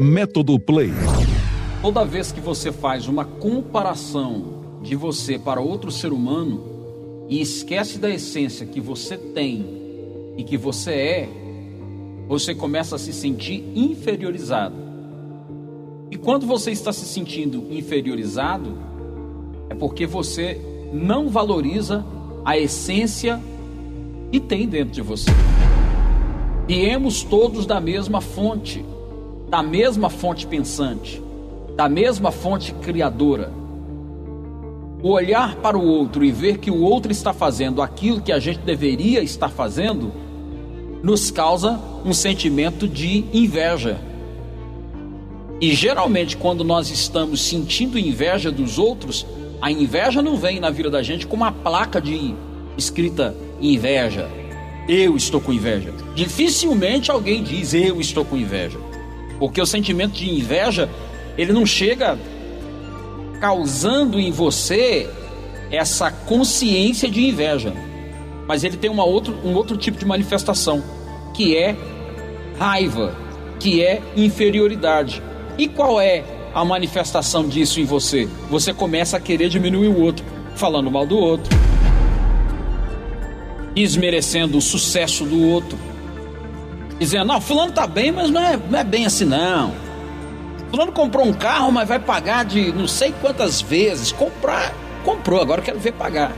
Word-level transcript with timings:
Método 0.00 0.60
Play. 0.60 0.92
Toda 1.82 2.04
vez 2.04 2.30
que 2.30 2.40
você 2.40 2.70
faz 2.70 3.08
uma 3.08 3.24
comparação 3.24 4.78
de 4.80 4.94
você 4.94 5.36
para 5.40 5.60
outro 5.60 5.90
ser 5.90 6.12
humano 6.12 7.26
e 7.28 7.40
esquece 7.40 7.98
da 7.98 8.08
essência 8.08 8.64
que 8.64 8.80
você 8.80 9.18
tem 9.18 9.66
e 10.36 10.44
que 10.44 10.56
você 10.56 10.92
é, 10.92 11.28
você 12.28 12.54
começa 12.54 12.94
a 12.94 12.98
se 12.98 13.12
sentir 13.12 13.64
inferiorizado. 13.74 14.76
E 16.12 16.16
quando 16.16 16.46
você 16.46 16.70
está 16.70 16.92
se 16.92 17.04
sentindo 17.04 17.66
inferiorizado, 17.68 18.78
é 19.68 19.74
porque 19.74 20.06
você 20.06 20.60
não 20.92 21.28
valoriza 21.28 22.06
a 22.44 22.56
essência 22.56 23.42
que 24.30 24.38
tem 24.38 24.68
dentro 24.68 24.94
de 24.94 25.02
você. 25.02 25.32
Viemos 26.68 27.24
todos 27.24 27.66
da 27.66 27.80
mesma 27.80 28.20
fonte 28.20 28.84
da 29.48 29.62
mesma 29.62 30.10
fonte 30.10 30.46
pensante, 30.46 31.22
da 31.74 31.88
mesma 31.88 32.30
fonte 32.30 32.72
criadora. 32.74 33.50
O 35.02 35.10
olhar 35.10 35.56
para 35.56 35.78
o 35.78 35.86
outro 35.86 36.24
e 36.24 36.30
ver 36.30 36.58
que 36.58 36.70
o 36.70 36.82
outro 36.82 37.10
está 37.10 37.32
fazendo 37.32 37.80
aquilo 37.80 38.20
que 38.20 38.32
a 38.32 38.38
gente 38.38 38.58
deveria 38.58 39.22
estar 39.22 39.48
fazendo, 39.48 40.12
nos 41.02 41.30
causa 41.30 41.78
um 42.04 42.12
sentimento 42.12 42.86
de 42.86 43.24
inveja. 43.32 43.98
E 45.60 45.72
geralmente, 45.72 46.36
quando 46.36 46.62
nós 46.62 46.90
estamos 46.90 47.40
sentindo 47.40 47.98
inveja 47.98 48.50
dos 48.50 48.78
outros, 48.78 49.26
a 49.60 49.70
inveja 49.70 50.20
não 50.20 50.36
vem 50.36 50.60
na 50.60 50.70
vida 50.70 50.90
da 50.90 51.02
gente 51.02 51.26
com 51.26 51.36
uma 51.36 51.52
placa 51.52 52.00
de 52.00 52.34
escrita 52.76 53.34
inveja. 53.60 54.28
Eu 54.88 55.16
estou 55.16 55.40
com 55.40 55.52
inveja. 55.52 55.92
Dificilmente 56.14 57.10
alguém 57.10 57.42
diz 57.42 57.74
eu 57.74 58.00
estou 58.00 58.24
com 58.24 58.36
inveja. 58.36 58.78
Porque 59.38 59.60
o 59.60 59.66
sentimento 59.66 60.12
de 60.12 60.30
inveja, 60.30 60.88
ele 61.36 61.52
não 61.52 61.64
chega 61.64 62.18
causando 63.40 64.18
em 64.18 64.30
você 64.30 65.08
essa 65.70 66.10
consciência 66.10 67.08
de 67.10 67.26
inveja. 67.26 67.72
Mas 68.46 68.64
ele 68.64 68.76
tem 68.76 68.90
uma 68.90 69.04
outro, 69.04 69.36
um 69.44 69.54
outro 69.54 69.76
tipo 69.76 69.98
de 69.98 70.04
manifestação, 70.04 70.82
que 71.34 71.56
é 71.56 71.76
raiva, 72.58 73.14
que 73.60 73.82
é 73.82 74.02
inferioridade. 74.16 75.22
E 75.56 75.68
qual 75.68 76.00
é 76.00 76.24
a 76.54 76.64
manifestação 76.64 77.46
disso 77.46 77.80
em 77.80 77.84
você? 77.84 78.28
Você 78.50 78.72
começa 78.72 79.16
a 79.16 79.20
querer 79.20 79.48
diminuir 79.48 79.88
o 79.88 80.00
outro, 80.00 80.24
falando 80.56 80.90
mal 80.90 81.06
do 81.06 81.18
outro, 81.18 81.56
desmerecendo 83.74 84.58
o 84.58 84.62
sucesso 84.62 85.24
do 85.24 85.46
outro, 85.46 85.78
dizendo: 86.98 87.26
não, 87.26 87.40
Fulano 87.40 87.72
tá 87.72 87.86
bem, 87.86 88.12
mas 88.12 88.30
não 88.30 88.40
é, 88.40 88.56
não 88.56 88.78
é 88.78 88.84
bem 88.84 89.06
assim 89.06 89.24
não. 89.24 89.74
Fulano 90.70 90.92
comprou 90.92 91.26
um 91.26 91.32
carro, 91.32 91.72
mas 91.72 91.88
vai 91.88 91.98
pagar 91.98 92.44
de 92.44 92.72
não 92.72 92.86
sei 92.86 93.14
quantas 93.20 93.60
vezes. 93.60 94.12
Comprar, 94.12 94.72
comprou, 95.04 95.40
agora 95.40 95.62
quero 95.62 95.78
ver 95.78 95.92
pagar. 95.92 96.32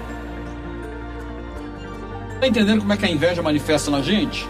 Tá 2.40 2.46
entendendo 2.46 2.80
como 2.80 2.92
é 2.92 2.96
que 2.96 3.04
a 3.04 3.10
inveja 3.10 3.42
manifesta 3.42 3.90
na 3.90 4.00
gente? 4.00 4.48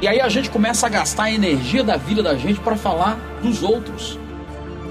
E 0.00 0.06
aí 0.06 0.20
a 0.20 0.28
gente 0.28 0.48
começa 0.48 0.86
a 0.86 0.88
gastar 0.88 1.24
a 1.24 1.32
energia 1.32 1.82
da 1.82 1.96
vida 1.96 2.22
da 2.22 2.36
gente 2.36 2.60
para 2.60 2.76
falar 2.76 3.18
dos 3.42 3.62
outros. 3.62 4.18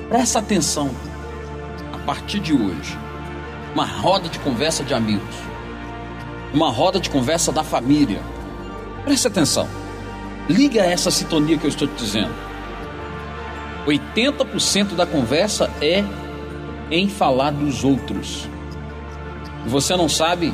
Presta 0.09 0.39
atenção. 0.39 0.91
A 1.93 1.97
partir 1.99 2.39
de 2.39 2.53
hoje, 2.53 2.97
uma 3.73 3.85
roda 3.85 4.27
de 4.27 4.37
conversa 4.39 4.83
de 4.83 4.93
amigos, 4.93 5.35
uma 6.53 6.69
roda 6.69 6.99
de 6.99 7.09
conversa 7.09 7.51
da 7.51 7.63
família 7.63 8.19
Preste 9.07 9.25
atenção. 9.25 9.69
Liga 10.49 10.81
essa 10.81 11.09
sintonia 11.09 11.57
que 11.57 11.63
eu 11.63 11.69
estou 11.69 11.87
te 11.87 11.95
dizendo. 11.95 12.33
80% 13.87 14.95
da 14.95 15.05
conversa 15.05 15.71
é 15.81 16.03
em 16.91 17.07
falar 17.07 17.51
dos 17.51 17.85
outros. 17.85 18.49
E 19.65 19.69
você 19.69 19.95
não 19.95 20.09
sabe 20.09 20.53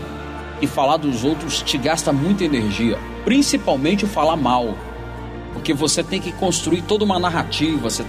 que 0.60 0.68
falar 0.68 0.98
dos 0.98 1.24
outros 1.24 1.64
te 1.64 1.80
gasta 1.80 2.14
muita 2.14 2.44
energia, 2.44 3.00
principalmente 3.26 4.06
o 4.06 4.08
falar 4.08 4.36
mal. 4.36 4.78
Porque 5.54 5.74
você 5.74 6.04
tem 6.04 6.22
que 6.22 6.32
construir 6.34 6.84
toda 6.84 7.04
uma 7.04 7.18
narrativa, 7.18 7.90
você, 7.90 8.06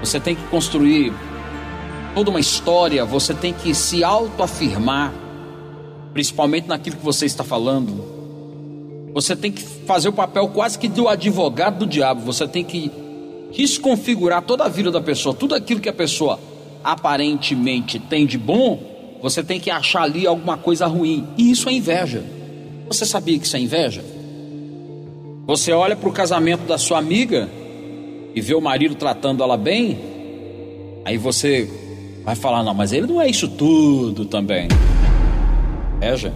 você 0.00 0.18
tem 0.18 0.34
que 0.34 0.42
construir 0.48 1.12
toda 2.12 2.28
uma 2.28 2.40
história, 2.40 3.04
você 3.04 3.32
tem 3.32 3.52
que 3.52 3.72
se 3.72 4.02
autoafirmar, 4.02 5.12
principalmente 6.12 6.66
naquilo 6.66 6.96
que 6.96 7.04
você 7.04 7.24
está 7.24 7.44
falando. 7.44 8.18
Você 9.18 9.34
tem 9.34 9.50
que 9.50 9.60
fazer 9.60 10.10
o 10.10 10.12
papel 10.12 10.46
quase 10.46 10.78
que 10.78 10.86
do 10.86 11.08
advogado 11.08 11.80
do 11.80 11.86
diabo. 11.86 12.20
Você 12.20 12.46
tem 12.46 12.62
que 12.62 12.88
desconfigurar 13.52 14.42
toda 14.42 14.62
a 14.62 14.68
vida 14.68 14.92
da 14.92 15.00
pessoa, 15.00 15.34
tudo 15.34 15.56
aquilo 15.56 15.80
que 15.80 15.88
a 15.88 15.92
pessoa 15.92 16.38
aparentemente 16.84 17.98
tem 17.98 18.24
de 18.24 18.38
bom, 18.38 18.80
você 19.20 19.42
tem 19.42 19.58
que 19.58 19.72
achar 19.72 20.02
ali 20.02 20.24
alguma 20.24 20.56
coisa 20.56 20.86
ruim. 20.86 21.26
E 21.36 21.50
isso 21.50 21.68
é 21.68 21.72
inveja. 21.72 22.22
Você 22.86 23.04
sabia 23.04 23.36
que 23.36 23.44
isso 23.44 23.56
é 23.56 23.60
inveja? 23.60 24.04
Você 25.48 25.72
olha 25.72 25.96
para 25.96 26.08
o 26.08 26.12
casamento 26.12 26.62
da 26.62 26.78
sua 26.78 26.98
amiga 26.98 27.48
e 28.36 28.40
vê 28.40 28.54
o 28.54 28.60
marido 28.60 28.94
tratando 28.94 29.42
ela 29.42 29.56
bem, 29.56 29.98
aí 31.04 31.18
você 31.18 31.68
vai 32.24 32.36
falar: 32.36 32.62
não, 32.62 32.72
mas 32.72 32.92
ele 32.92 33.08
não 33.08 33.20
é 33.20 33.28
isso 33.28 33.48
tudo 33.48 34.26
também. 34.26 34.68
Inveja. 35.96 36.32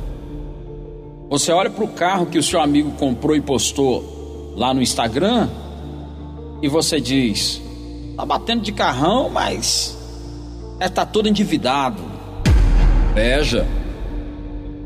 Você 1.33 1.51
olha 1.51 1.71
para 1.71 1.83
o 1.83 1.89
carro 1.89 2.27
que 2.27 2.37
o 2.37 2.43
seu 2.43 2.61
amigo 2.61 2.91
comprou 2.91 3.35
e 3.35 3.41
postou 3.41 4.53
lá 4.55 4.75
no 4.75 4.83
Instagram 4.83 5.49
e 6.61 6.69
você 6.69 7.01
diz: 7.01 7.59
tá 8.15 8.27
batendo 8.27 8.61
de 8.61 8.71
carrão, 8.71 9.31
mas 9.31 9.97
está 10.79 11.07
todo 11.07 11.27
endividado. 11.27 12.03
Veja. 13.15 13.67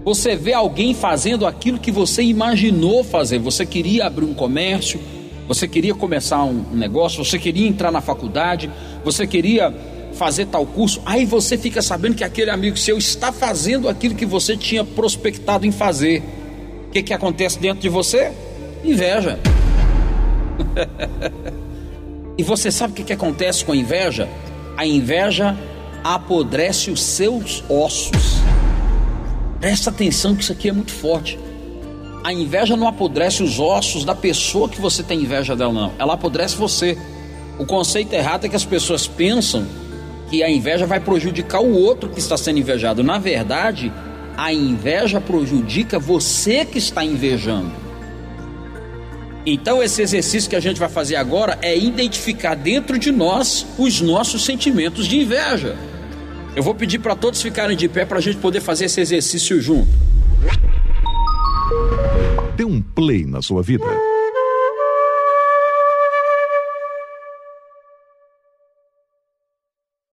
Você 0.04 0.36
vê 0.36 0.52
alguém 0.52 0.94
fazendo 0.94 1.48
aquilo 1.48 1.80
que 1.80 1.90
você 1.90 2.22
imaginou 2.22 3.02
fazer. 3.02 3.40
Você 3.40 3.66
queria 3.66 4.06
abrir 4.06 4.24
um 4.24 4.32
comércio, 4.32 5.00
você 5.48 5.66
queria 5.66 5.96
começar 5.96 6.44
um 6.44 6.64
negócio, 6.72 7.24
você 7.24 7.40
queria 7.40 7.66
entrar 7.66 7.90
na 7.90 8.00
faculdade, 8.00 8.70
você 9.04 9.26
queria 9.26 9.74
fazer 10.12 10.46
tal 10.46 10.64
curso. 10.64 11.02
Aí 11.04 11.24
você 11.24 11.58
fica 11.58 11.82
sabendo 11.82 12.14
que 12.14 12.22
aquele 12.22 12.50
amigo 12.50 12.76
seu 12.76 12.96
está 12.98 13.32
fazendo 13.32 13.88
aquilo 13.88 14.14
que 14.14 14.24
você 14.24 14.56
tinha 14.56 14.84
prospectado 14.84 15.66
em 15.66 15.72
fazer 15.72 16.35
que, 16.96 17.02
que 17.02 17.14
acontece 17.14 17.58
dentro 17.58 17.80
de 17.80 17.88
você? 17.88 18.32
Inveja. 18.82 19.38
e 22.38 22.42
você 22.42 22.70
sabe 22.70 22.92
o 22.92 22.96
que, 22.96 23.04
que 23.04 23.12
acontece 23.12 23.64
com 23.64 23.72
a 23.72 23.76
inveja? 23.76 24.28
A 24.76 24.86
inveja 24.86 25.56
apodrece 26.02 26.90
os 26.90 27.02
seus 27.02 27.62
ossos. 27.68 28.38
Presta 29.60 29.90
atenção 29.90 30.34
que 30.34 30.42
isso 30.42 30.52
aqui 30.52 30.68
é 30.68 30.72
muito 30.72 30.92
forte. 30.92 31.38
A 32.24 32.32
inveja 32.32 32.76
não 32.76 32.88
apodrece 32.88 33.42
os 33.42 33.60
ossos 33.60 34.04
da 34.04 34.14
pessoa 34.14 34.68
que 34.68 34.80
você 34.80 35.02
tem 35.02 35.20
inveja 35.20 35.54
dela, 35.54 35.72
não. 35.72 35.92
Ela 35.98 36.14
apodrece 36.14 36.56
você. 36.56 36.96
O 37.58 37.66
conceito 37.66 38.12
errado 38.12 38.46
é 38.46 38.48
que 38.48 38.56
as 38.56 38.64
pessoas 38.64 39.06
pensam 39.06 39.66
que 40.30 40.42
a 40.42 40.50
inveja 40.50 40.86
vai 40.86 40.98
prejudicar 40.98 41.60
o 41.60 41.74
outro 41.74 42.08
que 42.08 42.18
está 42.18 42.36
sendo 42.36 42.58
invejado. 42.58 43.02
Na 43.02 43.18
verdade, 43.18 43.92
a 44.36 44.52
inveja 44.52 45.20
prejudica 45.20 45.98
você 45.98 46.64
que 46.64 46.78
está 46.78 47.04
invejando. 47.04 47.72
Então, 49.44 49.82
esse 49.82 50.02
exercício 50.02 50.50
que 50.50 50.56
a 50.56 50.60
gente 50.60 50.78
vai 50.78 50.88
fazer 50.88 51.16
agora 51.16 51.56
é 51.62 51.76
identificar 51.78 52.54
dentro 52.54 52.98
de 52.98 53.12
nós 53.12 53.64
os 53.78 54.00
nossos 54.00 54.44
sentimentos 54.44 55.06
de 55.06 55.18
inveja. 55.18 55.76
Eu 56.56 56.62
vou 56.62 56.74
pedir 56.74 56.98
para 56.98 57.14
todos 57.14 57.40
ficarem 57.40 57.76
de 57.76 57.88
pé 57.88 58.04
para 58.04 58.18
a 58.18 58.20
gente 58.20 58.38
poder 58.38 58.60
fazer 58.60 58.86
esse 58.86 59.00
exercício 59.00 59.60
junto. 59.60 59.88
Dê 62.56 62.64
um 62.64 62.82
play 62.82 63.24
na 63.24 63.40
sua 63.40 63.62
vida 63.62 63.84